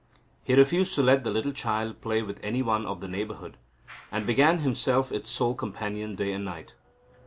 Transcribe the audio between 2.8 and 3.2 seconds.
of the